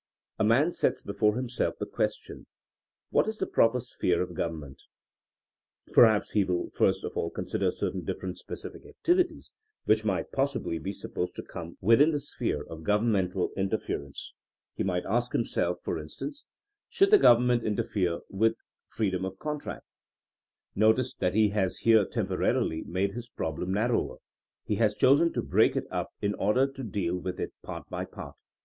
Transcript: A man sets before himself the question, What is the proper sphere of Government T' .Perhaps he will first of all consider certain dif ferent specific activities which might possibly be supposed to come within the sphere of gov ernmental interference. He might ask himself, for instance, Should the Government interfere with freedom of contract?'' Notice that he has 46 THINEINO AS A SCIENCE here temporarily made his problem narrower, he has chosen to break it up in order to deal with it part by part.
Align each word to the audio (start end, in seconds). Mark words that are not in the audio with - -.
A 0.39 0.43
man 0.43 0.71
sets 0.71 1.03
before 1.03 1.35
himself 1.35 1.77
the 1.77 1.85
question, 1.85 2.47
What 3.11 3.27
is 3.27 3.37
the 3.37 3.45
proper 3.45 3.79
sphere 3.79 4.19
of 4.23 4.33
Government 4.33 4.81
T' 5.85 5.93
.Perhaps 5.93 6.31
he 6.31 6.43
will 6.43 6.71
first 6.71 7.03
of 7.03 7.15
all 7.15 7.29
consider 7.29 7.69
certain 7.69 8.03
dif 8.03 8.17
ferent 8.17 8.37
specific 8.39 8.83
activities 8.87 9.53
which 9.85 10.03
might 10.03 10.31
possibly 10.31 10.79
be 10.79 10.91
supposed 10.91 11.35
to 11.35 11.43
come 11.43 11.77
within 11.81 12.09
the 12.09 12.19
sphere 12.19 12.63
of 12.63 12.79
gov 12.79 13.01
ernmental 13.03 13.53
interference. 13.55 14.33
He 14.73 14.83
might 14.83 15.05
ask 15.05 15.33
himself, 15.33 15.83
for 15.83 15.99
instance, 15.99 16.47
Should 16.89 17.11
the 17.11 17.19
Government 17.19 17.61
interfere 17.63 18.21
with 18.27 18.55
freedom 18.87 19.23
of 19.23 19.37
contract?'' 19.37 19.85
Notice 20.73 21.13
that 21.17 21.35
he 21.35 21.49
has 21.49 21.73
46 21.73 21.73
THINEINO 21.73 21.73
AS 21.73 21.73
A 21.73 21.75
SCIENCE 21.75 21.83
here 22.15 22.23
temporarily 22.23 22.81
made 22.87 23.11
his 23.13 23.29
problem 23.29 23.71
narrower, 23.75 24.17
he 24.65 24.77
has 24.77 24.95
chosen 24.95 25.31
to 25.33 25.43
break 25.43 25.75
it 25.75 25.85
up 25.91 26.09
in 26.23 26.33
order 26.33 26.65
to 26.65 26.83
deal 26.83 27.17
with 27.19 27.39
it 27.39 27.53
part 27.61 27.87
by 27.87 28.05
part. 28.05 28.33